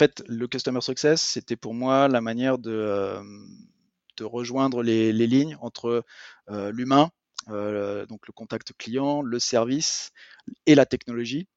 [0.00, 3.18] fait, le Customer Success, c'était pour moi la manière de,
[4.16, 6.04] de rejoindre les, les, lignes entre
[6.48, 7.10] l'humain,
[7.48, 10.12] donc le contact client, le service
[10.66, 11.48] et la technologie,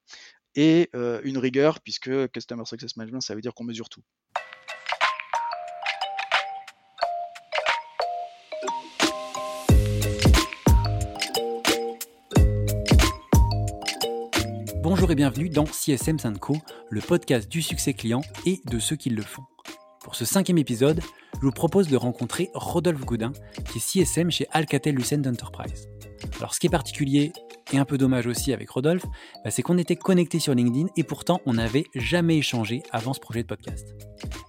[0.54, 4.02] et une rigueur, puisque Customer Success Management, ça veut dire qu'on mesure tout.
[15.10, 16.56] Et bienvenue dans CSM Co,
[16.88, 19.42] le podcast du succès client et de ceux qui le font.
[20.02, 21.02] Pour ce cinquième épisode,
[21.34, 23.32] je vous propose de rencontrer Rodolphe Gaudin,
[23.70, 25.88] qui est CSM chez Alcatel Lucent Enterprise.
[26.38, 27.32] Alors ce qui est particulier
[27.72, 29.04] et un peu dommage aussi avec Rodolphe,
[29.44, 33.20] bah, c'est qu'on était connectés sur LinkedIn et pourtant on n'avait jamais échangé avant ce
[33.20, 33.94] projet de podcast.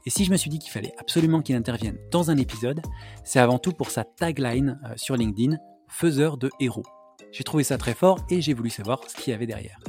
[0.05, 2.81] Et si je me suis dit qu'il fallait absolument qu'il intervienne dans un épisode,
[3.25, 5.58] c'est avant tout pour sa tagline euh, sur LinkedIn,
[5.89, 6.85] faiseur de héros.
[7.33, 9.80] J'ai trouvé ça très fort et j'ai voulu savoir ce qu'il y avait derrière.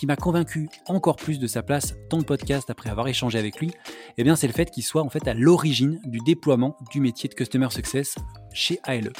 [0.00, 3.60] Qui m'a convaincu encore plus de sa place dans le podcast après avoir échangé avec
[3.60, 3.70] lui,
[4.16, 7.28] eh bien c'est le fait qu'il soit en fait à l'origine du déploiement du métier
[7.28, 8.14] de Customer Success
[8.54, 9.12] chez ALE.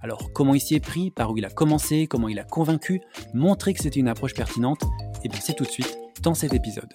[0.00, 3.00] Alors comment il s'y est pris, par où il a commencé, comment il a convaincu,
[3.32, 4.82] montrer que c'était une approche pertinente,
[5.22, 6.92] eh bien c'est tout de suite dans cet épisode.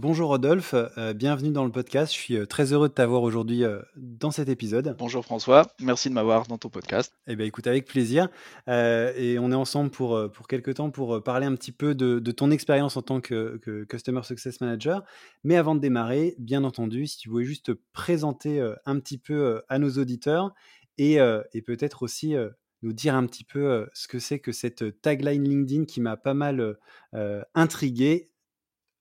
[0.00, 2.12] Bonjour Rodolphe, euh, bienvenue dans le podcast.
[2.12, 4.94] Je suis euh, très heureux de t'avoir aujourd'hui euh, dans cet épisode.
[4.96, 7.12] Bonjour François, merci de m'avoir dans ton podcast.
[7.26, 8.28] Eh bien écoute, avec plaisir.
[8.68, 12.52] et on est ensemble pour, pour quelques temps pour parler un petit peu de, ton
[12.52, 15.02] expérience en tant que, Customer Success Manager.
[15.42, 19.62] Mais avant de démarrer, bien entendu, si tu voulais juste te présenter un petit peu
[19.68, 20.54] à nos auditeurs
[20.96, 22.36] et, et peut-être aussi
[22.82, 26.34] nous dire un petit peu ce que c'est que cette tagline LinkedIn qui m'a pas
[26.34, 26.76] mal
[27.56, 28.30] intrigué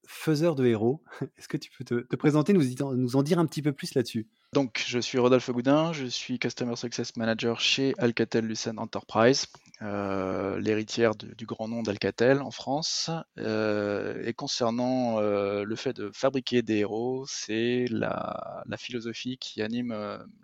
[0.08, 1.03] faiseur de héros.
[1.38, 4.27] Est-ce que tu peux te, présenter, nous, en dire un petit peu plus là-dessus?
[4.53, 9.47] Donc, je suis Rodolphe Goudin, je suis Customer Success Manager chez Alcatel Lucent Enterprise,
[9.81, 13.11] euh, l'héritière du grand nom d'Alcatel en France.
[13.38, 19.94] Euh, et concernant euh, le fait de fabriquer des héros, c'est la, philosophie qui anime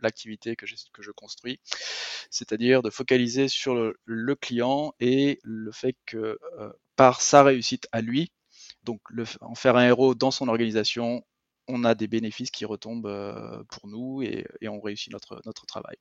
[0.02, 1.60] l'activité que, je construis,
[2.30, 6.38] c'est-à-dire de focaliser sur le, client et le fait que
[6.96, 8.32] par sa réussite à lui,
[8.84, 9.02] donc
[9.42, 11.24] en faire un héros dans son organisation,
[11.68, 15.96] on a des bénéfices qui retombent euh, pour nous et, on réussit notre, notre travail.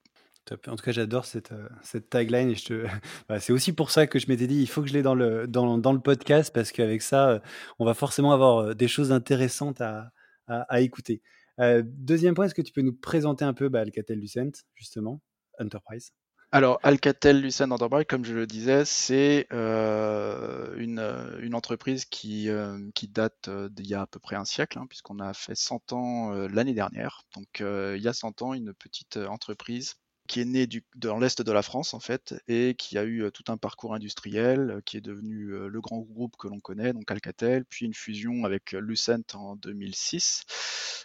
[0.67, 2.85] En tout cas, j'adore cette, euh, cette, tagline et je
[3.29, 5.15] bah, c'est aussi pour ça que je m'étais dit il faut que je l'ai dans
[5.15, 7.39] le, dans, dans, le podcast parce qu'avec ça, euh,
[7.79, 10.11] on va forcément avoir des choses intéressantes à,
[10.49, 11.23] à, écouter.
[11.59, 15.21] deuxième point, est-ce que tu peux nous présenter un peu bah, Alcatel Lucent, justement,
[15.61, 16.13] Enterprise?
[16.55, 20.52] Alors, Alcatel Lucent Enterprise, comme je le disais, c'est euh,
[20.83, 24.45] une, euh, une, entreprise qui, euh, qui date d'il y a à peu près un
[24.45, 27.23] siècle, hein, puisqu'on a fait 100 ans l'année dernière.
[27.35, 29.95] Donc, il y a 100 ans, une petite entreprise
[30.29, 33.45] qui est née dans l'est de la France en fait et qui a eu tout
[33.49, 37.87] un parcours industriel, qui est devenu le grand groupe que l'on connaît, donc Alcatel, puis
[37.87, 40.45] une fusion avec Lucent en 2006,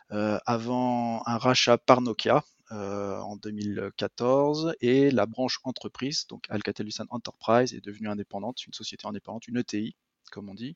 [0.10, 2.44] avant un rachat par Nokia
[2.74, 9.08] euh, en 2014 et la branche entreprise, donc Alcatel-Lucent Enterprise, est devenue indépendante, une société
[9.08, 9.96] indépendante, une ETI,
[10.32, 10.76] comme on dit,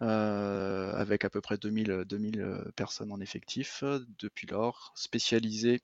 [0.00, 3.84] euh, avec à peu près 2000, 2000 personnes en effectif.
[4.18, 5.82] Depuis lors, spécialisée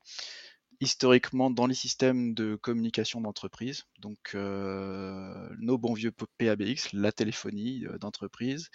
[0.81, 7.85] historiquement dans les systèmes de communication d'entreprise, donc euh, nos bons vieux PABX, la téléphonie
[8.01, 8.71] d'entreprise,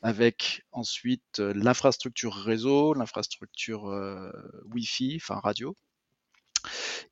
[0.00, 3.84] avec ensuite l'infrastructure réseau, l'infrastructure
[4.70, 5.76] Wi-Fi, enfin radio,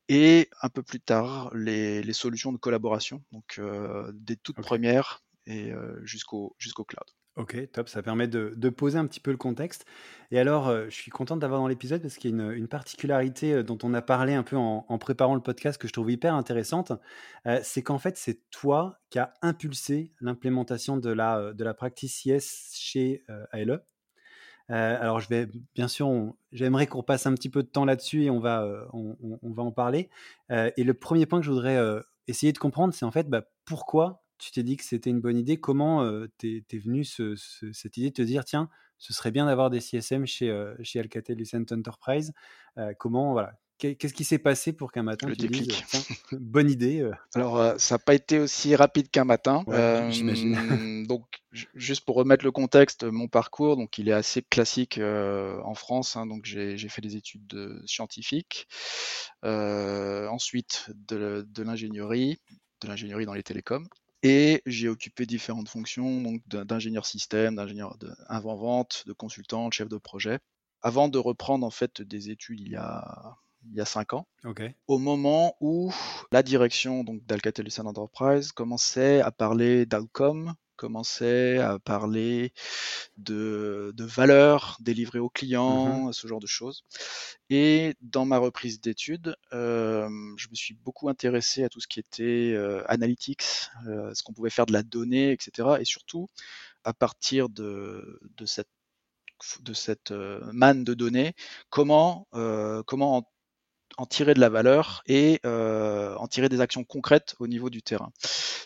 [0.09, 5.71] et un peu plus tard, les, solutions de collaboration, donc euh, des toutes premières et
[5.71, 7.05] euh, jusqu'au jusqu'au cloud.
[7.35, 9.85] Ok, top, ça permet de, poser un petit peu le contexte.
[10.31, 13.61] Et alors, euh, je suis content d'avoir dans l'épisode parce qu'il y a une, particularité
[13.61, 16.93] dont on a parlé un peu en, préparant le podcast que je trouve hyper intéressante.
[17.61, 22.71] c'est qu'en fait, c'est toi qui as impulsé l'implémentation de la, de la practice CS
[22.73, 23.83] chez ALE.
[24.69, 28.23] Euh, alors, je vais, bien sûr, j'aimerais qu'on passe un petit peu de temps là-dessus
[28.23, 30.09] et on va, euh, en parler.
[30.51, 31.77] Euh, et le premier point que je voudrais
[32.27, 35.37] essayer de comprendre, c'est en fait bah, pourquoi tu t'es dit que c'était une bonne
[35.37, 36.07] idée, comment
[36.37, 38.69] t'es es venu cette idée de te dire, tiens,
[38.99, 42.33] ce serait bien d'avoir des CSM chez, chez Alcatel Lucent Enterprise.
[42.99, 45.85] comment, voilà, Qu'est-ce qui s'est passé pour qu'un matin le tu déclic.
[46.31, 47.11] bonne idée euh.
[47.35, 49.63] Alors euh, ça n'a pas été aussi rapide qu'un matin.
[49.67, 51.05] Euh, j'imagine.
[51.07, 51.25] donc
[51.75, 56.15] juste pour remettre le contexte, mon parcours, donc il est assez classique en France.
[56.15, 58.67] Hein, donc j'ai fait des études scientifiques,
[59.43, 62.39] ensuite de, l'ingénierie,
[62.81, 63.87] de l'ingénierie dans les télécoms.
[64.23, 67.95] Et j'ai occupé différentes fonctions, donc d'ingénieur système, d'ingénieur
[68.27, 70.39] avant-vente, de consultant, de chef de projet,
[70.81, 73.37] avant de reprendre en fait des études il y a
[73.71, 74.27] il y a cinq ans,
[74.87, 75.93] au moment où
[76.31, 82.53] la direction donc d'Alcatel Lucent Enterprise commençait à parler d'Alcom commençait à parler
[83.17, 86.83] de, de valeur délivrée aux clients, Mmh ce genre de choses.
[87.49, 91.99] Et dans ma reprise d'études, euh, je me suis beaucoup intéressé à tout ce qui
[91.99, 93.43] était euh, analytics,
[93.87, 95.67] euh, ce qu'on pouvait faire de la donnée, etc.
[95.81, 96.27] Et surtout,
[96.83, 98.69] à partir de, de cette
[99.61, 101.33] de cette euh, manne de données,
[101.69, 102.27] comment,
[102.87, 103.23] comment en,
[103.97, 107.81] en, tirer de la valeur et euh, en tirer des actions concrètes au niveau du
[107.81, 108.11] terrain.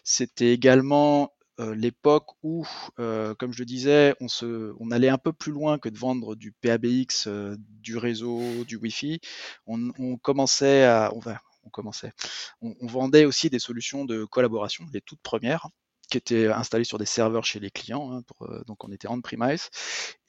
[0.04, 2.68] C'était également euh, l'époque où,
[3.00, 5.98] euh, comme je le disais, on, se, on allait un peu plus loin que de
[5.98, 9.20] vendre du PABX, du réseau, du Wi-Fi.
[9.68, 11.22] On, on commençait à, on,
[11.66, 12.14] on commençait,
[12.62, 15.68] on, vendait aussi des solutions de collaboration, les toutes premières
[16.12, 19.70] qui étaient installées sur des serveurs chez les clients, hein, pour, donc on était on-premise,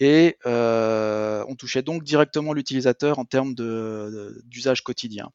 [0.01, 3.55] et euh, on touchait donc directement l'utilisateur en termes
[4.47, 5.31] d'usage quotidien.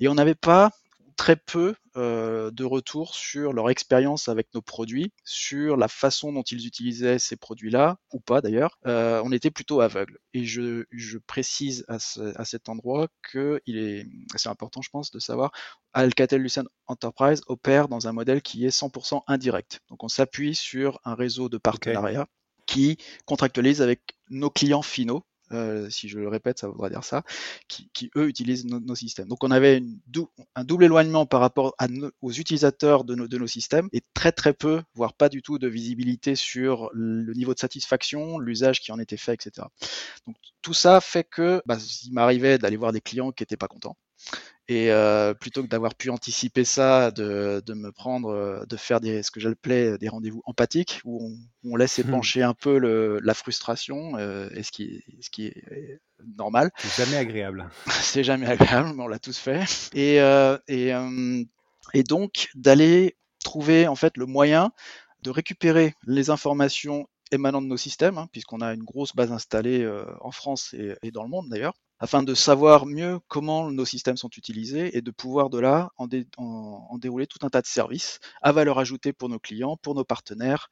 [0.00, 0.70] Et on n'avait pas
[1.16, 6.42] très peu euh, de retours sur leur expérience avec nos produits, sur la façon dont
[6.42, 8.78] ils utilisaient ces produits-là, ou pas d'ailleurs.
[8.86, 10.18] Euh, on était plutôt aveugle.
[10.34, 14.06] Et je, je précise à, ce, à, cet endroit que il est,
[14.36, 15.52] c'est important, je pense, de savoir,
[15.92, 19.80] Alcatel-Lucent Enterprise opère dans un modèle qui est 100% indirect.
[19.88, 22.22] Donc on s'appuie sur un réseau de partenariats.
[22.22, 22.30] Okay
[22.66, 25.24] qui contractualise avec nos clients finaux,
[25.54, 27.22] euh, si je le répète, ça voudra dire ça,
[27.68, 29.28] qui, qui eux utilisent nos, systèmes.
[29.28, 31.86] Donc on avait une dou un double éloignement par rapport à
[32.20, 35.58] aux utilisateurs de nos, de nos, systèmes et très très peu, voire pas du tout
[35.58, 39.66] de visibilité sur le niveau de satisfaction, l'usage qui en était fait, etc.
[40.26, 43.68] Donc tout ça fait que bah, il m'arrivait d'aller voir des clients qui n'étaient pas
[43.68, 43.96] contents.
[44.68, 49.22] Et euh, plutôt que d'avoir pu anticiper ça, de, de, me prendre, de faire des,
[49.22, 53.34] ce que j'appelais des rendez-vous empathiques, où on, on laisse épancher un peu le, la
[53.34, 56.00] frustration, euh, et ce qui, ce qui est
[56.38, 56.70] normal.
[56.78, 57.68] C'est jamais agréable.
[57.88, 59.64] C'est jamais agréable, mais on l'a tous fait.
[59.94, 60.92] Et, euh, et,
[61.92, 64.70] et donc d'aller trouver en fait le moyen
[65.22, 69.82] de récupérer les informations émanant de nos systèmes, hein, puisqu'on a une grosse base installée
[69.82, 73.84] euh, en France et, et, dans le monde d'ailleurs, afin de savoir mieux comment nos
[73.84, 77.48] systèmes sont utilisés et de pouvoir de là en, dé, en, en dérouler tout un
[77.48, 80.68] tas de services à valeur ajoutée pour nos clients, pour nos partenaires,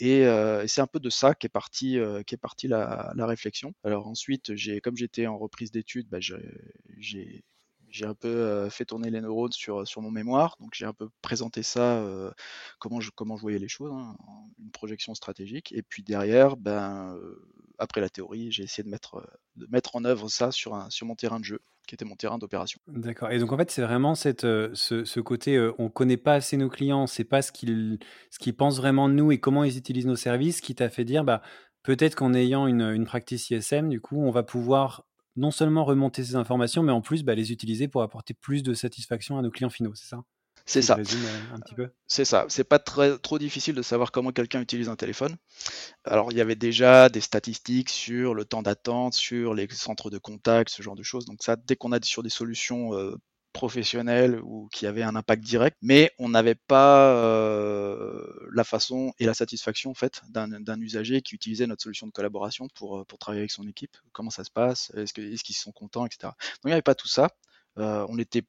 [0.00, 3.72] et, euh, c'est un peu de ça qu'est partie euh, qu'est partie la, réflexion.
[3.84, 4.52] Alors ensuite,
[4.82, 7.44] comme j'étais en reprise d'études, bah, j'ai
[7.92, 10.94] j'ai un peu euh, fait tourner les neurones sur, sur mon mémoire, donc j'ai un
[10.94, 12.30] peu présenté ça, euh,
[12.78, 14.16] comment, je, comment je voyais les choses, hein,
[14.58, 17.46] une projection stratégique, et puis derrière, ben, euh,
[17.82, 19.26] après la théorie, j'ai essayé de mettre,
[19.56, 22.14] de mettre en œuvre ça sur, un, sur mon terrain de jeu qui était mon
[22.14, 22.78] terrain d'opération.
[22.86, 23.30] D'accord.
[23.32, 26.56] Et donc en fait, c'est vraiment cette, ce, ce, côté, on ne connaît pas assez
[26.56, 27.98] nos clients, c'est pas ce qu'ils,
[28.30, 31.04] ce qu'ils pensent vraiment de nous et comment ils utilisent nos services qui t'a fait
[31.04, 31.42] dire, bah,
[31.82, 35.04] peut-être qu'en ayant une, une practice ISM, du coup, on va pouvoir
[35.36, 38.74] non seulement remonter ces informations, mais en plus bah, les utiliser pour apporter plus de
[38.74, 40.22] satisfaction à nos clients finaux, c'est ça?
[40.66, 40.96] C'est ça.
[41.76, 41.90] Peu.
[42.06, 42.46] C'est ça.
[42.48, 45.36] C'est pas très, trop difficile de savoir comment quelqu'un utilise un téléphone.
[46.04, 50.18] Alors il y avait déjà des statistiques sur le temps d'attente, sur les centres de
[50.18, 51.26] contact, ce genre de choses.
[51.26, 53.16] Donc ça, dès qu'on a sur des solutions euh,
[53.52, 59.26] professionnel ou qui avait un impact direct, mais on n'avait pas euh, la façon et
[59.26, 63.42] la satisfaction en fait d'un usager qui utilisait notre solution de collaboration pour, pour travailler
[63.42, 63.96] avec son équipe.
[64.12, 64.90] Comment ça se passe?
[64.96, 66.18] Est-ce qu'ils est qu sont contents, etc.
[66.22, 67.28] Donc il n'y avait pas tout ça.
[67.78, 68.44] Euh, on était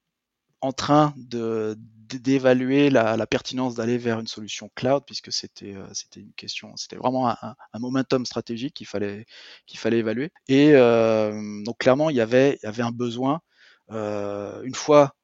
[0.63, 1.77] en train de
[2.13, 6.95] d'évaluer la, pertinence d'aller vers une solution cloud puisque c'était euh, c'était une question c'était
[6.95, 9.25] vraiment un, momentum stratégique qu'il fallait
[9.65, 10.31] qu'il fallait évaluer.
[10.47, 13.41] Et euh, donc clairement il y avait il y avait un besoin
[13.91, 15.15] euh, une fois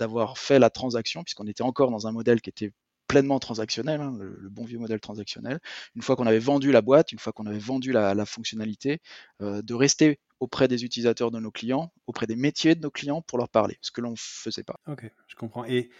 [0.00, 2.72] d'avoir fait la transaction, puisqu'on était encore dans un modèle qui était
[3.12, 5.60] pleinement transactionnel, hein, le, bon vieux modèle transactionnel.
[5.94, 9.00] Une fois qu'on avait vendu la boîte, une fois qu'on avait vendu la, fonctionnalité,
[9.42, 13.20] euh, de rester auprès des utilisateurs de nos clients, auprès des métiers de nos clients
[13.20, 14.80] pour leur parler, ce que l'on ne faisait pas.
[14.86, 15.66] Ok, je comprends.
[15.66, 15.90] Et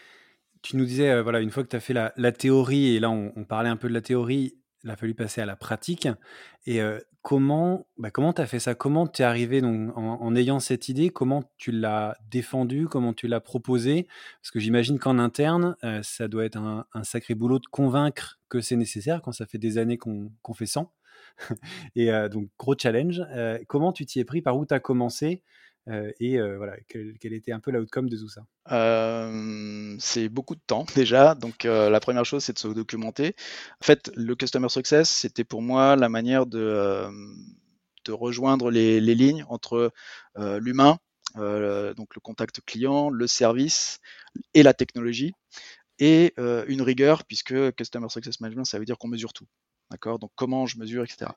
[0.63, 3.11] tu nous disais, euh, voilà, une fois que tu as fait la, théorie, et là
[3.11, 6.09] on, parlait un peu de la théorie, il a fallu passer à la pratique.
[6.67, 6.81] Et
[7.23, 8.75] comment bah, comment tu as fait ça?
[8.75, 11.11] Comment tu es arrivé donc, en, ayant cette idée?
[11.11, 12.87] Comment tu l'as défendue?
[12.89, 14.07] Comment tu l'as proposée?
[14.41, 18.77] Parce que j'imagine qu'en interne, ça doit être un, sacré boulot de convaincre que c'est
[18.77, 20.93] nécessaire quand ça fait des années qu'on qu fait 100.
[21.97, 23.23] Et donc, gros challenge.
[23.69, 24.43] Comment tu t'y es pris?
[24.43, 25.43] Par où tu as commencé?
[25.89, 28.43] Et euh, voilà, quel, était un peu l'outcome de tout ça?
[28.71, 31.35] Euh, C'est beaucoup de temps déjà.
[31.35, 33.35] Donc la première chose, c'est de se documenter.
[33.81, 37.07] En fait, le Customer Success, c'était pour moi la manière de,
[38.09, 39.93] rejoindre les, lignes entre
[40.37, 40.99] l'humain,
[41.37, 43.99] donc le contact client, le service
[44.55, 45.33] et la technologie,
[45.99, 49.47] et une rigueur, puisque Customer Success Management, ça veut dire qu'on mesure tout.
[49.93, 50.19] D'accord?
[50.19, 51.33] Donc comment je mesure, etc.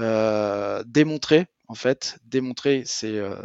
[0.00, 3.36] Euh, démontrer, en fait, démontrer, c'est euh,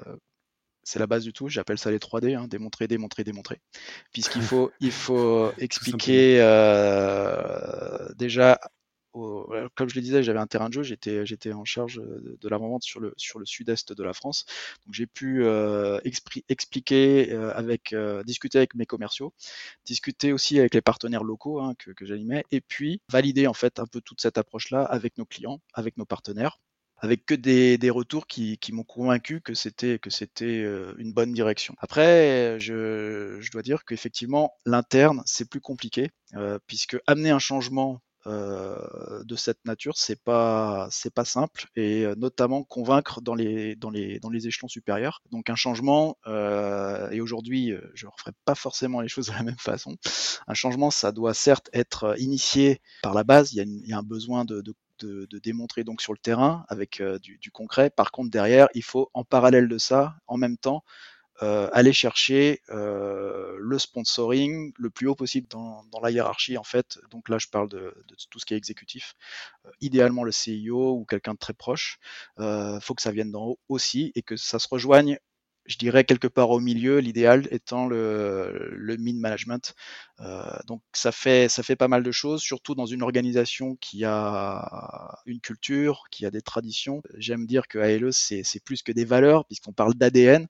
[0.88, 1.50] c'est la base du tout.
[1.50, 3.60] J'appelle ça les 3D, hein, démontrer, démontrer, démontrer.
[4.13, 8.60] Puisqu'il faut, il faut expliquer euh, déjà
[9.75, 12.58] comme je le disais, j'avais un terrain de jeu, j'étais, j'étais en charge de, la
[12.58, 14.46] vente sur le, sur le sud-est de la France.
[14.86, 19.34] Donc j'ai pu euh, expliquer, euh, avec, euh, discuter avec mes commerciaux,
[19.86, 23.79] discuter aussi avec les partenaires locaux hein, que, que j'animais, et puis valider en fait
[23.79, 26.60] un peu toute cette approche-là avec nos clients, avec nos partenaires
[27.00, 31.13] avec que des, des retours qui, qui m'ont convaincu que c'était que c'était euh, une
[31.13, 31.75] bonne direction.
[31.80, 38.01] Après, je, je dois dire qu'effectivement l'interne c'est plus compliqué euh, puisque amener un changement
[38.25, 43.75] euh, de cette nature, c'est pas c'est pas simple et euh, notamment convaincre dans les
[43.77, 45.22] dans les dans les échelons supérieurs.
[45.32, 49.44] Donc un changement euh, et aujourd'hui je ne referai pas forcément les choses de la
[49.44, 49.96] même façon.
[50.48, 53.54] Un changement, ça doit certes être initié par la base.
[53.54, 56.20] Il y a, il y a un besoin de, de de, démontrer donc sur le
[56.20, 57.89] terrain avec euh, du, concret.
[57.89, 60.84] Par contre, derrière, il faut en parallèle de ça, en même temps,
[61.44, 66.98] euh, aller chercher euh, le sponsoring le plus haut possible dans, la hiérarchie en fait.
[67.12, 67.94] Donc là, je parle de,
[68.32, 69.16] tout ce qui est exécutif.
[69.80, 72.00] Idéalement le CIO ou quelqu'un de très proche.
[72.39, 75.20] Euh, faut que ça vienne d'en haut aussi et que ça se rejoigne
[75.68, 79.76] je dirais quelque part au milieu, l'idéal étant le, le mid management.
[80.22, 84.04] Euh, donc ça fait ça fait pas mal de choses, surtout dans une organisation qui
[84.06, 87.02] a une culture, qui a des traditions.
[87.18, 90.48] J'aime dire que ALE c'est plus que des valeurs puisqu'on parle d'ADN.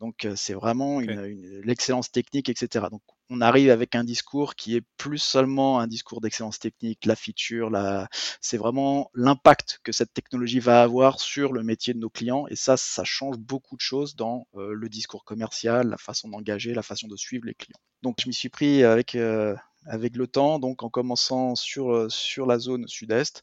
[0.00, 2.86] Donc c'est vraiment une, une, l'excellence technique, etc.
[2.90, 7.16] Donc on arrive avec un discours qui est plus seulement un discours d'excellence technique, la
[7.16, 8.08] feature, la...
[8.40, 12.46] c'est vraiment l'impact que cette technologie va avoir sur le métier de nos clients.
[12.48, 16.74] Et ça, ça change beaucoup de choses dans euh, le discours commercial, la façon d'engager,
[16.74, 17.80] la façon de suivre les clients.
[18.02, 22.08] Donc je m'y suis pris avec euh, avec le temps, donc en commençant sur, euh,
[22.08, 23.42] sur la zone sud-est,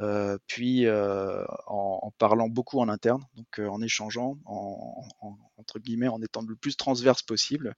[0.00, 6.08] euh, puis euh, en, parlant beaucoup en interne, donc en échangeant, en, en, entre guillemets,
[6.08, 7.74] en étant le plus transverse possible,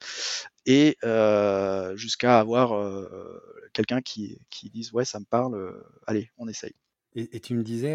[0.66, 0.96] et
[1.94, 2.72] jusqu'à avoir
[3.72, 6.74] quelqu'un qui, qui dise ouais ça me parle, allez on essaye.
[7.18, 7.94] Et, tu me disais,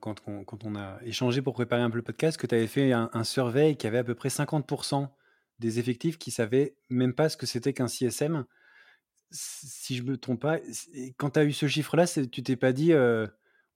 [0.00, 2.92] quand, quand, on, a échangé pour préparer un peu le podcast, que tu avais fait
[2.92, 5.08] un, un survey qui avait à peu près 50%
[5.58, 8.44] des effectifs qui savaient même pas ce que c'était qu'un CSM
[9.34, 10.58] si je me trompe pas,
[11.16, 12.92] quand tu as eu ce chiffre-là, tu t'es pas dit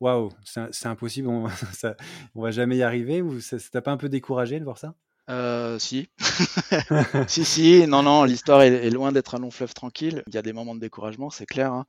[0.01, 1.97] waouh, c'est impossible, on, ça,
[2.35, 4.95] on va jamais y arriver ou ça t'a pas un peu découragé de voir ça?
[5.31, 6.09] Euh, si.
[7.29, 10.23] si, si, non, non, l'histoire est, est, loin d'être un long fleuve tranquille.
[10.27, 11.73] Il y a des moments de découragement, c'est clair.
[11.73, 11.85] Hein.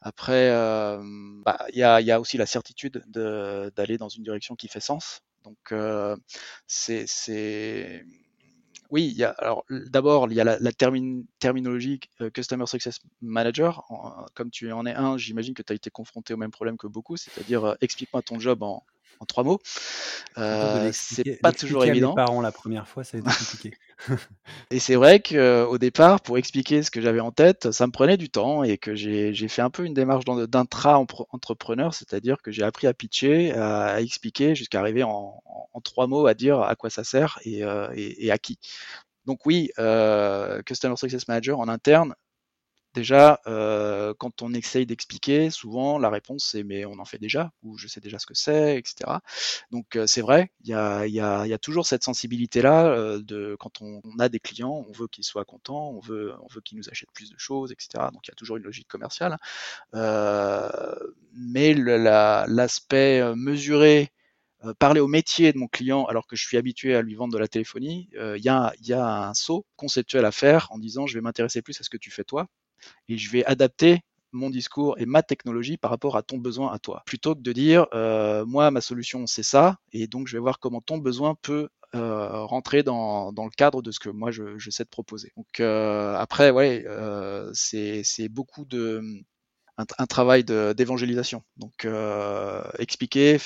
[0.00, 1.02] Après, euh,
[1.44, 4.68] bah, il, y a, il y a aussi la certitude d'aller dans une direction qui
[4.68, 5.22] fait sens.
[5.42, 6.16] Donc, euh,
[6.68, 7.06] c'est
[8.90, 10.72] oui, alors d'abord, il y a la,
[11.38, 13.82] terminologie euh, Customer Success Manager.
[14.34, 16.86] Comme tu en es un, j'imagine que tu as été confronté au même problème que
[16.86, 18.84] beaucoup, c'est-à-dire euh, explique-moi ton job en,
[19.20, 19.60] en trois mots.
[20.38, 22.10] Euh, c'est pas toujours évident.
[22.10, 23.76] Mes parents la première fois, ça a été compliqué.
[24.70, 28.16] et c'est vrai qu'au départ, pour expliquer ce que j'avais en tête, ça me prenait
[28.16, 32.86] du temps et que j'ai fait un peu une démarche d'intra-entrepreneur, c'est-à-dire que j'ai appris
[32.86, 36.74] à pitcher, à, à expliquer jusqu'à arriver en, en, en, trois mots à dire à
[36.76, 38.58] quoi ça sert et, euh, et, et à qui.
[39.26, 42.14] Donc oui, euh, Customer Success Manager en interne,
[42.94, 47.50] Déjà, euh, quand on essaye d'expliquer, souvent la réponse c'est mais on en fait déjà,
[47.64, 49.10] ou je sais déjà ce que c'est, etc.
[49.72, 54.28] Donc euh, c'est vrai, il y a, toujours cette sensibilité-là euh, de quand on, a
[54.28, 57.72] des clients, on veut qu'ils soient contents, on veut, qu'ils nous achètent plus de choses,
[57.72, 58.10] etc.
[58.12, 59.38] Donc il y a toujours une logique commerciale.
[59.92, 64.12] Mais l'aspect la, mesuré,
[64.78, 67.38] parler au métier de mon client alors que je suis habitué à lui vendre de
[67.38, 71.14] la téléphonie, il y, a, y, a, un saut conceptuel à faire en disant je
[71.14, 72.46] vais m'intéresser plus à ce que tu fais toi
[73.08, 74.00] et je vais adapter
[74.34, 77.02] mon discours et ma technologie par rapport à ton besoin à toi.
[77.06, 80.58] Plutôt que de dire, euh, moi, ma solution, c'est ça, et donc je vais voir
[80.58, 84.70] comment ton besoin peut euh, rentrer dans, dans, le cadre de ce que moi, je,
[84.70, 85.32] sais te proposer.
[85.36, 86.84] Donc euh, après, ouais,
[87.54, 89.02] c'est beaucoup de...
[89.76, 91.42] Un, un travail d'évangélisation.
[91.56, 91.86] Donc
[92.78, 93.38] expliquer,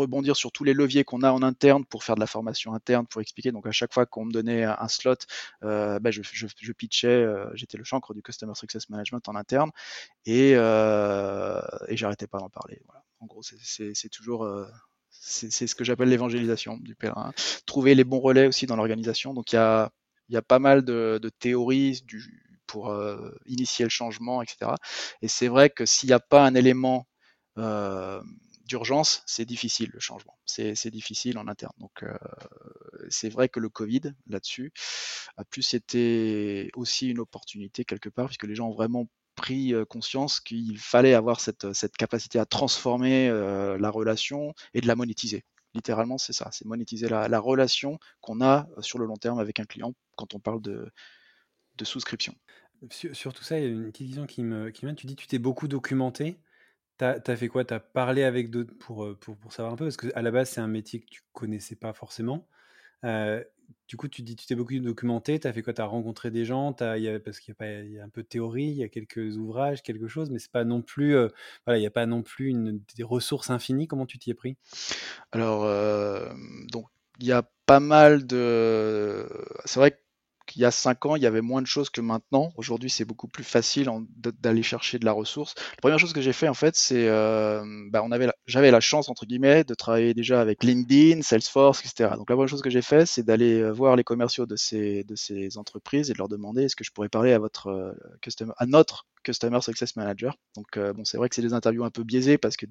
[0.00, 3.06] rebondir sur tous les leviers qu'on a en interne pour faire de la formation interne,
[3.06, 3.52] pour expliquer.
[3.52, 5.14] Donc à chaque fois qu'on me donnait un slot,
[5.62, 9.70] euh, bah, je, pitchais, euh, j'étais le chancre du Customer Success Management en interne
[10.26, 12.80] et, euh, j'arrêtais pas d'en parler.
[13.20, 14.48] En gros, c'est toujours
[15.10, 17.32] ce que j'appelle l'évangélisation du pèlerin.
[17.66, 19.34] Trouver les bons relais aussi dans l'organisation.
[19.34, 19.90] Donc il y a,
[20.28, 22.02] y pas mal de, théories
[22.66, 22.94] pour
[23.46, 24.72] initier le changement, etc.
[25.22, 27.06] Et c'est vrai que s'il n'y a pas un élément
[28.70, 30.38] d'urgence, c'est difficile le changement.
[30.46, 31.72] C'est difficile en interne.
[31.78, 32.16] Donc euh,
[33.08, 34.72] c'est vrai que le Covid là-dessus
[35.36, 39.84] a plus été aussi une opportunité quelque part, puisque les gens ont vraiment pris euh,
[39.84, 44.94] conscience qu'il fallait avoir cette, cette, capacité à transformer euh, la relation et de la
[44.94, 45.44] monétiser.
[45.74, 49.58] Littéralement, c'est ça, c'est monétiser la, la relation qu'on a sur le long terme avec
[49.58, 50.92] un client quand on parle de,
[51.82, 52.34] souscription.
[52.90, 55.16] Sur, tout ça, il y a une petite question qui me, qui me Tu dis
[55.16, 56.38] tu t'es beaucoup documenté.
[57.00, 57.64] Tu as, fait quoi?
[57.64, 59.86] Tu as parlé avec d'autres pour, pour, pour, savoir un peu?
[59.86, 62.46] Parce qu'à la base, c'est un métier que tu connaissais pas forcément.
[63.02, 65.72] du coup, tu dis, tu t'es beaucoup documenté, tu as fait quoi?
[65.72, 66.72] Tu as rencontré des gens?
[66.80, 68.84] As, y a, Parce qu'il y, a y a un peu de théorie, il y
[68.84, 71.14] a quelques ouvrages, quelque chose, mais c'est pas non plus,
[71.66, 73.88] voilà, il n'y a pas non plus une, des ressources infinies.
[73.88, 74.56] Comment tu t'y es pris?
[75.32, 75.64] Alors,
[76.70, 76.86] donc,
[77.20, 79.28] il y a pas mal de.
[79.64, 79.96] C'est vrai que
[80.56, 82.52] il y a cinq ans, il y avait moins de choses que maintenant.
[82.56, 83.90] Aujourd'hui, c'est beaucoup plus facile
[84.40, 85.54] d'aller chercher de la ressource.
[85.56, 88.80] La première chose que j'ai fait, en fait, c'est, euh, bah, on avait, j'avais la
[88.80, 92.10] chance entre guillemets de travailler déjà avec LinkedIn, Salesforce, etc.
[92.16, 95.04] Donc la première chose que j'ai fait, c'est d'aller euh, voir les commerciaux de ces
[95.56, 98.66] entreprises et de leur demander est-ce que je pourrais parler à votre euh, customer, à
[98.66, 100.36] notre Customer Success Manager?
[100.56, 102.66] Donc bon, c'est vrai que c'est des interviews un peu biaisées parce que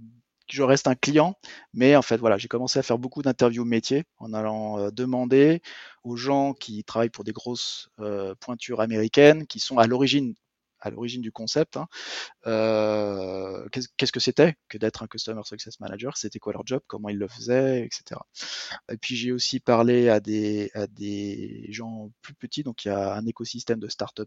[0.52, 1.36] je reste un client,
[1.74, 5.62] mais en fait voilà, j'ai commencé à faire beaucoup d'interviews métiers en allant euh, demander
[6.04, 10.36] aux gens qui travaillent pour des grosses euh, pointures américaines, qui sont à l'origine
[10.82, 11.88] à l'origine du concept, hein,
[12.48, 17.10] euh, qu'est-ce que c'était que d'être un Customer Success Manager, c'était quoi leur job, comment
[17.10, 18.22] ils le faisaient, etc.
[18.90, 22.92] Et puis j'ai aussi parlé à des, à des gens plus petits, donc il y
[22.92, 24.22] a un écosystème de start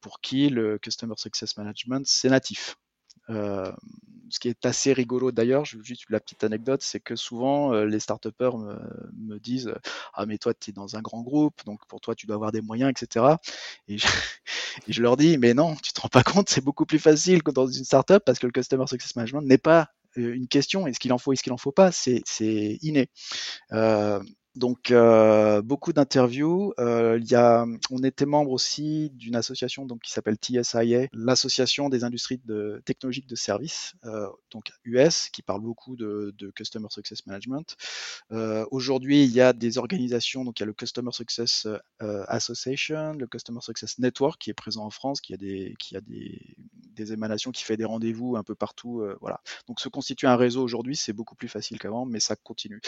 [0.00, 2.76] pour qui le Customer Success Management, c'est natif.
[4.34, 8.00] Ce qui est assez rigolo d'ailleurs, juste la petite anecdote, c'est que souvent euh, les
[8.00, 8.76] start me,
[9.16, 9.72] me, disent
[10.12, 12.50] Ah, mais toi, tu es dans un grand groupe, donc pour toi, tu dois avoir
[12.50, 13.36] des moyens, etc.
[13.88, 13.96] Et
[14.88, 17.52] je, leur dis Mais non, tu te rends pas compte, c'est beaucoup plus facile que
[17.52, 20.98] dans une startup parce que le Customer Success Management n'est pas euh, une question est-ce
[20.98, 22.24] qu'il en faut, est-ce qu'il en faut pas, c'est
[22.82, 23.10] inné.
[23.72, 24.20] Euh,
[24.54, 26.72] donc euh, beaucoup d'interviews.
[26.78, 27.18] Euh,
[27.90, 33.26] on était membre aussi d'une association donc qui s'appelle TSIA, l'association des industries de, technologiques
[33.26, 37.76] de services, euh, donc US, qui parle beaucoup de, de Customer Success Management.
[38.70, 41.66] Aujourd'hui, il y a des organisations, donc il y a le Customer Success
[42.00, 46.00] Association, le Customer Success Network qui est présent en France, qui a des, qui a
[46.00, 46.56] des,
[46.94, 49.04] des émanations, qui fait des rendez-vous un peu partout.
[49.20, 49.40] Voilà.
[49.66, 52.80] Donc se constituer un réseau aujourd'hui, c'est beaucoup plus facile qu'avant, mais ça continue.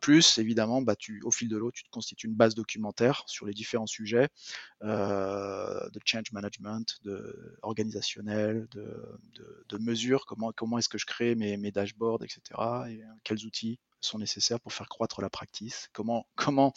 [0.00, 3.46] Plus évidemment, bah, tu au fil de l'eau, tu te constitues une base documentaire sur
[3.46, 4.28] les différents sujets
[4.82, 11.56] euh, de change management, de organisationnel, de, mesures, comment, comment est-ce que je crée mes,
[11.56, 12.40] mes dashboards, etc.
[12.88, 16.72] Et euh, quels outils sont nécessaires pour faire croître la practice, comment, comment,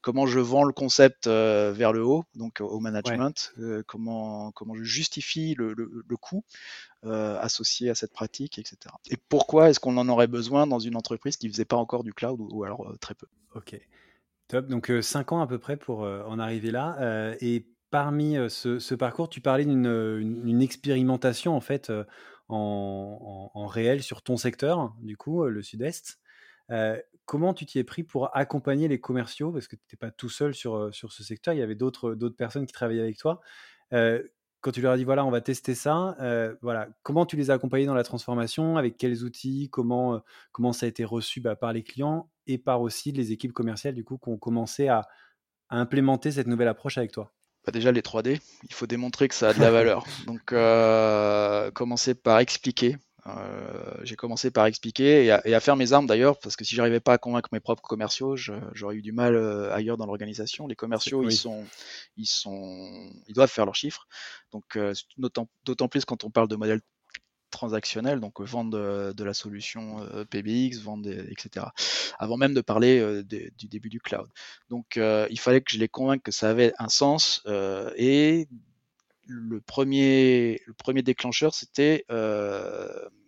[0.00, 3.54] comment je vends le concept euh, vers le haut, donc au management,
[3.86, 6.44] comment, comment je justifie le, le, coût
[7.02, 8.76] associé à cette pratique, etc.
[9.10, 12.02] Et pourquoi est-ce qu'on en aurait besoin dans une entreprise qui ne faisait pas encore
[12.02, 13.26] du cloud ou alors très peu?
[13.54, 13.78] Ok,
[14.48, 14.66] top.
[14.66, 17.36] Donc, 5 ans à peu près pour en arriver là.
[17.40, 21.92] et parmi ce, parcours, tu parlais d'une expérimentation en fait
[22.48, 26.18] en, réel sur ton secteur, du coup, le Sud-Est.
[27.24, 29.52] Comment tu t'y es pris pour accompagner les commerciaux?
[29.52, 32.14] Parce que tu n'étais pas tout seul sur, sur ce secteur, il y avait d'autres
[32.28, 33.40] personnes qui travaillaient avec toi.
[33.90, 36.16] quand tu leur as dit, voilà, on va tester ça,
[36.62, 38.76] voilà, comment tu les as accompagnés dans la transformation?
[38.76, 39.68] Avec quels outils?
[39.70, 43.52] Comment, comment ça a été reçu bah, par les clients et par aussi les équipes
[43.52, 45.06] commerciales du coup qui ont commencé à,
[45.68, 47.32] implémenter cette nouvelle approche avec toi?
[47.64, 50.06] Bah déjà les 3D, il faut démontrer que ça a de la valeur.
[50.26, 52.96] Donc euh, commencer par expliquer.
[53.26, 57.00] Euh, j'ai commencé par expliquer et à, faire mes armes d'ailleurs, parce que si j'arrivais
[57.00, 60.66] pas à convaincre mes propres commerciaux, j'aurais eu du mal euh, ailleurs dans l'organisation.
[60.66, 61.64] Les commerciaux, ils sont,
[62.16, 64.06] ils sont, ils doivent faire leurs chiffres.
[64.52, 64.78] Donc
[65.16, 66.80] d'autant plus quand on parle de modèle
[67.50, 71.66] transactionnel, donc vendre de, la solution euh, PBX, vendre, etc.
[72.18, 74.28] Avant même de parler euh, du début du cloud.
[74.68, 77.42] Donc euh, il fallait que je les convainque que ça avait un sens
[77.96, 78.48] et
[79.26, 82.04] le premier, le premier déclencheur, c'était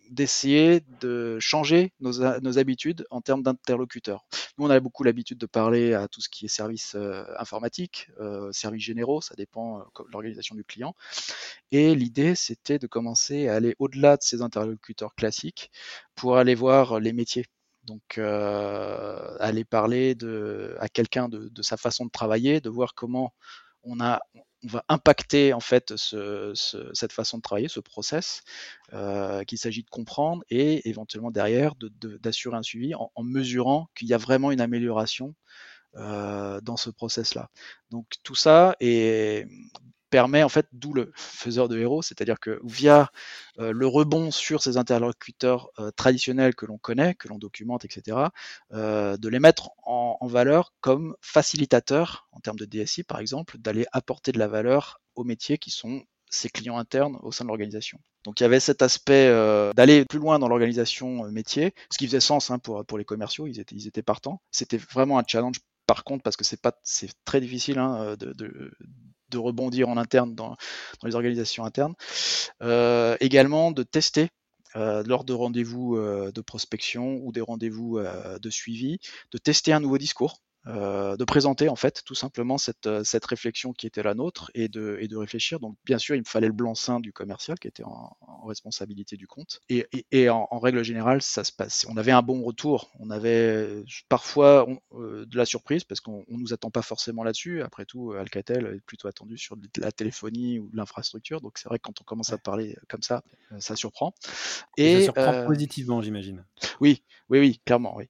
[0.09, 4.25] d'essayer de changer nos, habitudes en termes d'interlocuteurs.
[4.57, 8.09] Nous, on a beaucoup l'habitude de parler à tout ce qui est service euh, informatique,
[8.19, 10.95] euh, services généraux, ça dépend euh, de l'organisation du client.
[11.71, 15.71] Et l'idée, c'était de commencer à aller au-delà de ces interlocuteurs classiques
[16.15, 17.45] pour aller voir les métiers.
[17.83, 23.33] Donc, aller parler de, à quelqu'un de, de, sa façon de travailler, de voir comment
[23.83, 24.19] on a
[24.63, 28.41] va impacter en fait cette façon de travailler, ce process,
[28.93, 34.13] euh, qu'il s'agit de comprendre et éventuellement derrière d'assurer un suivi en, mesurant qu'il y
[34.13, 35.35] a vraiment une amélioration
[35.95, 37.49] euh, dans ce process-là.
[37.89, 39.47] Donc tout ça est
[40.09, 43.11] permet en fait, d'où le faiseur de héros, c'est-à-dire que via
[43.59, 48.17] euh, le rebond sur ces interlocuteurs euh, traditionnels que l'on connaît, que l'on documente, etc.,
[48.73, 53.85] euh, de les mettre en, valeur comme facilitateurs, en termes de DSI par exemple, d'aller
[53.91, 57.99] apporter de la valeur aux métiers qui sont ses clients internes au sein de l'organisation.
[58.23, 59.27] Donc il y avait cet aspect
[59.75, 63.47] d'aller plus loin dans l'organisation métier, ce qui faisait sens hein, pour, pour les commerciaux,
[63.47, 64.41] ils étaient, ils étaient partants.
[64.51, 65.55] C'était vraiment un challenge
[65.87, 68.71] par contre parce que c'est c'est très difficile hein, de
[69.37, 70.55] rebondir en interne dans,
[71.03, 71.95] les organisations internes.
[72.61, 74.29] Euh, également de tester
[74.75, 78.99] lors de rendez-vous de prospection ou des rendez-vous de suivi,
[79.31, 83.25] de tester un nouveau discours euh, de présenter en fait tout simplement cette, euh, cette
[83.25, 85.59] réflexion qui était la nôtre et de, et de réfléchir.
[85.61, 89.25] Donc bien sûr, il me fallait le blanc-seing du commercial qui était en, responsabilité du
[89.25, 89.61] compte.
[89.69, 91.85] Et, et, en, règle générale, ça se passe.
[91.89, 92.91] On avait un bon retour.
[92.99, 97.61] On avait parfois euh, de la surprise parce qu'on ne nous attend pas forcément là-dessus.
[97.61, 101.41] Après tout, Alcatel est plutôt attendu sur la téléphonie ou l'infrastructure.
[101.41, 103.23] Donc c'est vrai que quand on commence à parler comme ça,
[103.59, 104.13] ça surprend.
[104.77, 106.45] Et, ça surprend positivement, j'imagine.
[106.81, 108.05] Oui, oui, oui, clairement, oui.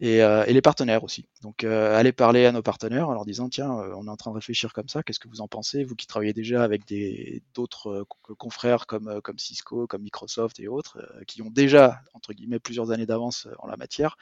[0.00, 1.26] Et, et les partenaires aussi.
[1.42, 4.30] Donc aller parler à nos partenaires en leur disant tiens, euh, on est en train
[4.30, 7.42] de réfléchir comme ça, qu'est-ce que vous en pensez Vous qui travaillez déjà avec des
[7.54, 12.32] d'autres euh, confrères comme, euh, comme Cisco, comme Microsoft et autres, qui ont déjà entre
[12.32, 14.16] guillemets plusieurs années d'avance en la matière,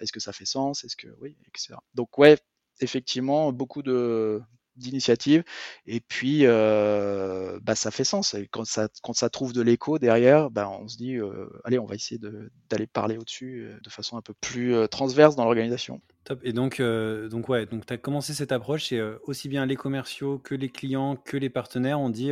[0.00, 1.74] est-ce que ça fait sens Est-ce que oui, etc.
[1.94, 2.38] Donc ouais,
[2.80, 4.40] effectivement, beaucoup de
[4.76, 5.44] d'initiative.
[5.86, 8.34] Et puis euh, bah, ça fait sens.
[8.34, 11.78] Et quand ça quand ça trouve de l'écho derrière bah, on se dit euh, allez
[11.78, 12.20] on va essayer
[12.68, 16.00] d'aller parler au-dessus euh, de façon un peu plus transverse dans l'organisation.
[16.24, 16.40] Top.
[16.44, 20.38] Et donc donc ouais donc tu as commencé cette approche c'est aussi bien les commerciaux
[20.38, 22.30] que les clients que les partenaires on dit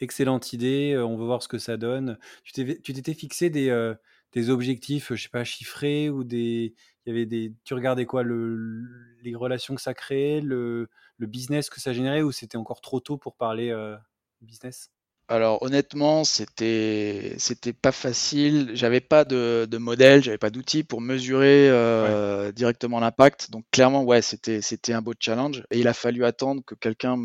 [0.00, 2.18] excellente idée on veut voir ce que ça donne.
[2.44, 3.94] Tu t'étais fixé des
[4.32, 6.74] des objectifs je sais pas chiffrés ou des
[7.06, 8.84] il y avait des tu regardais quoi le,
[9.22, 10.88] les relations que ça créait le
[11.18, 13.96] le business que ça générait ou c'était encore trop tôt pour parler euh,
[14.40, 14.90] business?
[15.28, 18.72] Alors honnêtement, c'était c'était pas facile.
[18.74, 23.50] J'avais pas de, de modèle, j'avais pas d'outils pour mesurer euh, directement l'impact.
[23.50, 25.64] Donc clairement, ouais, c'était c'était un beau challenge.
[25.70, 27.16] Et il a fallu attendre que quelqu'un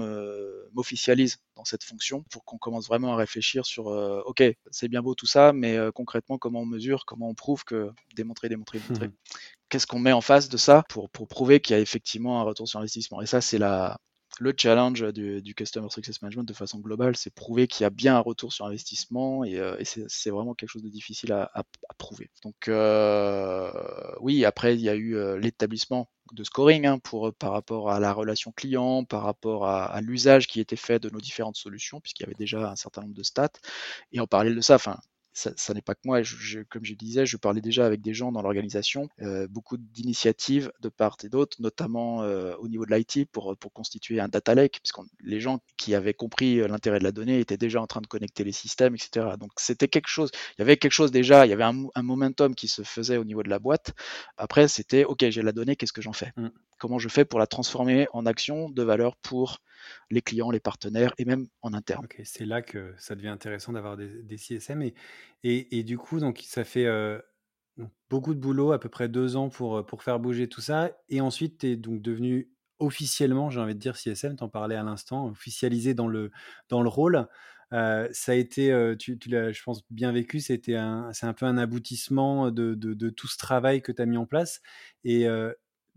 [0.73, 5.01] m'officialise dans cette fonction pour qu'on commence vraiment à réfléchir sur euh, ok, c'est bien
[5.01, 9.09] beau tout ça, mais concrètement comment on mesure, comment on prouve que démontrer, démontrer, démontrer.
[9.69, 12.43] Qu'est-ce qu'on met en face de ça pour, pour prouver qu'il y a effectivement un
[12.43, 13.21] retour sur investissement?
[13.21, 13.97] Et ça, c'est la,
[14.39, 18.15] le challenge du, Customer Success Management de façon globale, c'est prouver qu'il y a bien
[18.15, 21.63] un retour sur investissement et, euh, c'est vraiment quelque chose de difficile à,
[21.97, 22.29] prouver.
[22.43, 23.71] Donc euh,
[24.19, 27.99] oui, après il y a eu euh, l'établissement de scoring hein, pour, par rapport à
[27.99, 32.23] la relation client, par rapport à, l'usage qui était fait de nos différentes solutions, puisqu'il
[32.23, 33.49] y avait déjà un certain nombre de stats.
[34.11, 34.97] Et en parallèle de ça, enfin,
[35.37, 36.21] ça, n'est pas que moi.
[36.69, 40.89] comme je disais, je parlais déjà avec des gens dans l'organisation, euh, beaucoup d'initiatives de
[40.89, 44.79] part et d'autre, notamment euh, au niveau de l'IT pour, pour constituer un data lake,
[44.81, 48.01] puisque les gens qui avaient compris euh, l'intérêt de la donnée étaient déjà en train
[48.01, 49.27] de connecter les systèmes, etc.
[49.39, 52.55] Donc c'était quelque chose, il y avait quelque chose déjà, il y avait un, momentum
[52.55, 53.93] qui se faisait au niveau de la boîte.
[54.37, 56.31] Après, c'était, OK, j'ai la donnée, qu'est-ce que j'en fais?
[56.37, 56.47] Mmh.
[56.79, 59.59] Comment je fais pour la transformer en action de valeur pour
[60.09, 62.07] les clients, les partenaires et même en interne.
[62.23, 64.83] c'est là que ça devient intéressant d'avoir des, CSM.
[65.43, 67.19] Et, du coup, donc, ça fait euh,
[68.09, 70.91] beaucoup de boulot, à peu près deux ans pour, pour faire bouger tout ça.
[71.09, 74.83] Et ensuite, tu es donc devenu officiellement, j'ai envie de dire CSM, t'en parlais à
[74.83, 76.31] l'instant, officialisé dans le,
[76.69, 77.27] dans le rôle.
[77.73, 80.39] Euh, ça a été, euh, tu, l'as, je pense, bien vécu.
[80.39, 80.77] C'était
[81.13, 84.25] c'est un peu un aboutissement de, de, tout ce travail que tu as mis en
[84.25, 84.61] place.
[85.03, 85.27] Et,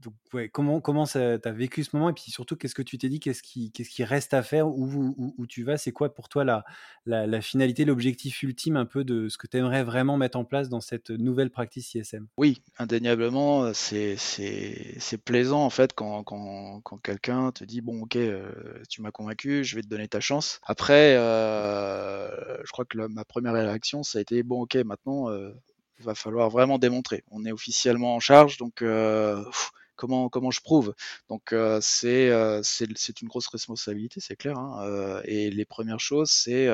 [0.02, 2.96] donc, ouais, comment comment tu as vécu ce moment et puis surtout qu'est-ce que tu
[2.96, 5.76] t'es dit qu'est-ce qui qu'est-ce qui reste à faire où, où, tu vas?
[5.76, 6.64] C'est quoi pour toi la,
[7.04, 10.68] la, finalité l'objectif ultime un peu de ce que tu aimerais vraiment mettre en place
[10.68, 16.80] dans cette nouvelle pratique ISM Oui, indéniablement euh, c'est c'est plaisant en fait quand, quand,
[16.82, 18.50] quand quelqu'un te dit bon ok euh,
[18.88, 20.60] tu m'as convaincu je vais te donner ta chance.
[20.64, 26.06] Après euh, je crois que ma première réaction ça a été bon ok maintenant il
[26.06, 27.22] va falloir vraiment démontrer.
[27.30, 28.82] On est officiellement en charge, donc
[30.00, 30.94] comment comment je prouve
[31.28, 34.58] Donc euh, euh, c'est c'est une grosse responsabilité, c'est clair.
[34.58, 36.68] Hein, euh, et les premières choses, c'est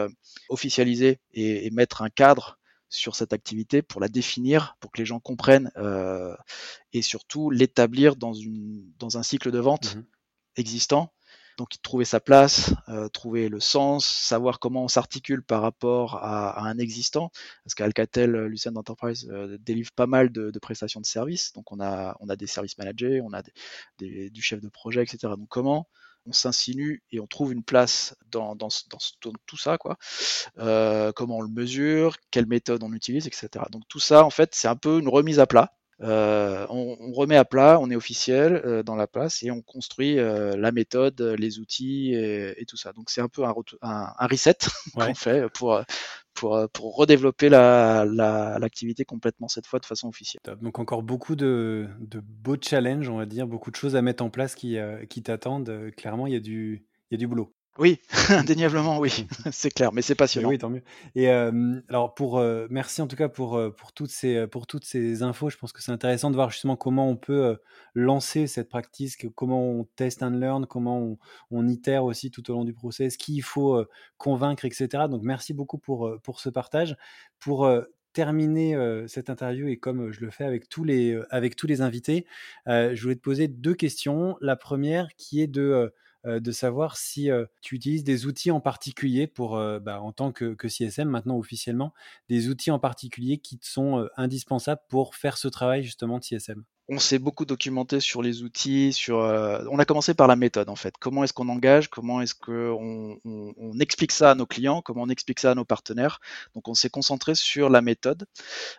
[0.49, 2.59] officialiser et, mettre un cadre
[2.89, 5.71] sur cette activité pour la définir, pour que les gens comprennent
[6.93, 10.05] et surtout l'établir dans une dans un cycle de vente mmh
[10.59, 11.13] existant
[11.57, 16.69] donc trouver sa place, euh, trouver le sens, savoir comment on s'articule par rapport à,
[16.69, 17.31] un existant,
[17.65, 21.81] parce qu'Alcatel euh, Lucent Enterprise euh, délivre pas mal de, prestations de services, donc on
[21.81, 23.43] a, on a des services managers, on a
[23.99, 25.19] des, du chef de projet, etc.
[25.39, 25.89] Donc comment
[26.29, 29.97] on s'insinue et on trouve une place dans, dans, dans, tout ça, quoi.
[30.57, 33.49] comment on le mesure, quelle méthode on utilise, etc.
[33.71, 37.37] Donc tout ça, en fait, c'est un peu une remise à plat euh, on, remet
[37.37, 41.21] à plat, on est officiel euh, dans la place et on construit euh, la méthode,
[41.39, 42.93] les outils et, tout ça.
[42.93, 44.59] Donc c'est un peu un, un, reset
[44.95, 45.81] qu'on fait pour,
[46.35, 50.43] pour, pour redévelopper l'activité la, complètement cette fois de façon officielle.
[50.61, 54.23] Donc encore beaucoup de, de, beaux challenges, on va dire, beaucoup de choses à mettre
[54.23, 54.77] en place qui,
[55.09, 55.91] qui t'attendent.
[55.97, 57.56] Clairement, il y, a du, il y a du boulot.
[57.79, 60.49] Oui, indéniablement, oui, c'est clair, mais c'est passionnant.
[60.49, 60.83] oui, tant mieux.
[61.15, 65.51] Et alors, pour merci en tout cas pour pour toutes ces pour toutes ces infos.
[65.51, 67.57] Je pense que c'est intéressant de voir justement comment on peut
[67.95, 71.19] lancer cette pratique, comment on test and learn, comment on,
[71.51, 73.85] on itère aussi tout au long du process, qui il faut
[74.17, 75.05] convaincre, etc.
[75.11, 76.97] Donc, merci beaucoup pour pour ce partage.
[77.39, 77.69] Pour
[78.13, 78.75] terminer
[79.09, 82.27] cette interview et comme je le fais avec tous les, avec tous les invités,
[82.67, 84.39] je voulais te poser deux questions.
[84.41, 85.93] La première qui est de
[86.27, 87.29] de savoir si
[87.63, 91.93] tu utilises des outils en particulier pour, bah, en tant que, que, CSM maintenant officiellement,
[92.29, 96.65] des outils en particulier qui te sont indispensables pour faire ce travail justement de CSM
[96.89, 99.19] on s'est beaucoup documenté sur les outils, sur.
[99.21, 100.95] Euh, on a commencé par la méthode en fait.
[100.99, 105.09] Comment est-ce qu'on engage Comment est-ce qu'on on, explique ça à nos clients Comment on
[105.09, 106.21] explique ça à nos partenaires
[106.55, 108.27] Donc on s'est concentré sur la méthode.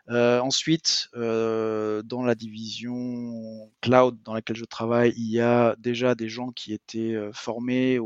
[0.10, 6.16] Euh, ensuite, euh, dans la division cloud dans laquelle je travaille, il y a déjà
[6.16, 8.00] des gens qui étaient formés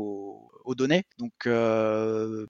[0.74, 1.04] données.
[1.18, 1.32] Donc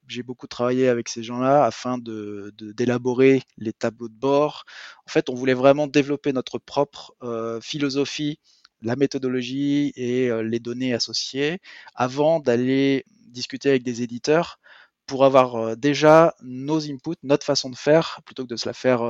[0.09, 4.65] j'ai beaucoup travaillé avec ces gens-là afin d'élaborer les tableaux de bord.
[5.07, 8.39] En fait, on voulait vraiment développer notre propre euh, philosophie,
[8.83, 11.61] la méthodologie et euh, les données associées
[11.95, 14.59] avant d'aller discuter avec des éditeurs
[15.07, 18.73] pour avoir euh, déjà nos inputs, notre façon de faire, plutôt que de se la
[18.73, 19.03] faire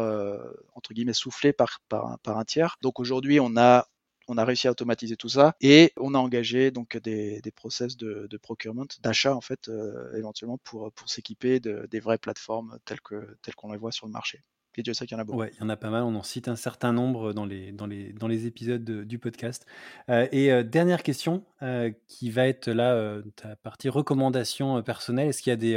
[0.74, 2.76] entre guillemets souffler par, par, un tiers.
[2.82, 3.86] Donc aujourd'hui, on a
[4.32, 7.96] on a réussi à automatiser tout ça et on a engagé donc des, des process
[7.96, 9.70] de, procurement, d'achat en fait,
[10.16, 14.06] éventuellement pour, pour s'équiper de, des vraies plateformes telles que telles qu'on les voit sur
[14.06, 14.42] le marché.
[14.76, 15.38] Et Dieu sait qu'il y en a beaucoup.
[15.38, 16.02] Ouais, il y en a pas mal.
[16.02, 19.66] On en cite un certain nombre dans les, dans les, dans les épisodes du podcast.
[20.08, 25.28] Euh, et euh, dernière question, euh, qui va être là, ta partie recommandation personnelle.
[25.28, 25.74] Est-ce qu'il y a des,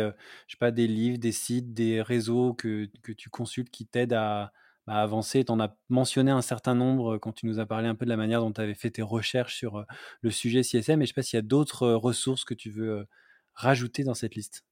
[0.48, 4.14] je sais pas, des livres, des sites, des réseaux que, que tu consultes qui t'aident
[4.14, 4.54] à,
[4.88, 7.96] à, avancer Tu en as mentionné un certain nombre quand tu nous as parlé un
[7.96, 9.86] peu de la manière dont tu avais fait tes recherches sur
[10.22, 11.02] le sujet CSM.
[11.02, 13.06] Et je sais pas s'il y a d'autres ressources que tu veux
[13.54, 14.64] rajouter dans cette liste.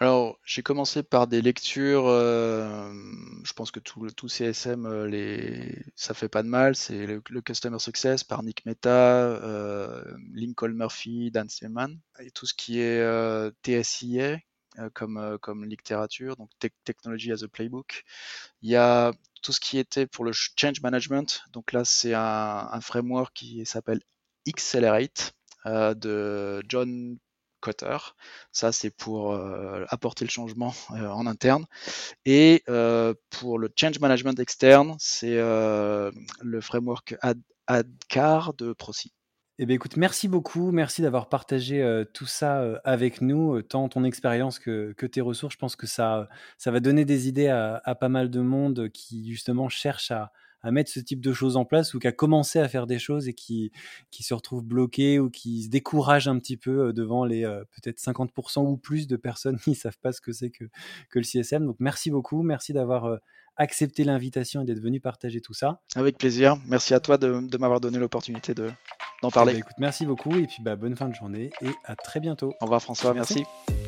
[0.00, 6.44] Alors, j'ai commencé par des lectures, je pense que tout, CSM, les, ça fait pas
[6.44, 12.30] de mal, c'est le, Customer Success par Nick Meta, euh, Lincoln Murphy, Dan Stillman, et
[12.30, 14.38] tout ce qui est euh, TSIA
[14.94, 16.50] comme, comme littérature, donc
[16.84, 18.04] Technology as a Playbook.
[18.62, 19.12] Il y a
[19.42, 24.00] tout ce qui était pour le Change Management, donc là c'est un, framework qui s'appelle
[24.46, 27.18] Accelerate de John
[27.60, 27.96] Cotter.
[28.52, 31.66] Ça, c'est pour euh, apporter le changement euh, en interne.
[32.24, 37.16] Et euh, pour le change management externe, c'est le framework
[37.66, 39.12] ADCAR de Procy.
[39.60, 40.70] Eh bien, écoute, merci beaucoup.
[40.70, 45.54] Merci d'avoir partagé tout ça avec nous, tant ton expérience que, tes ressources.
[45.54, 48.88] Je pense que ça, ça va donner des idées à, à pas mal de monde
[48.90, 52.12] qui, justement, cherche à, à mettre ce type de choses en place ou qui a
[52.12, 53.70] commencé à faire des choses et qui,
[54.10, 57.62] qui se retrouve bloqué ou qui se décourage un petit peu euh, devant les euh,
[57.70, 60.64] peut-être 50% ou plus de personnes qui ne savent pas ce que c'est que,
[61.10, 61.66] que le CSM.
[61.66, 63.16] Donc merci beaucoup, merci d'avoir euh,
[63.56, 65.80] accepté l'invitation et d'être venu partager tout ça.
[65.96, 69.52] Avec plaisir, merci à toi de, de m'avoir donné l'opportunité d'en eh parler.
[69.52, 72.54] Ben, écoute, merci beaucoup et puis bah, bonne fin de journée et à très bientôt.
[72.60, 73.44] Au revoir François, merci.
[73.68, 73.87] Merci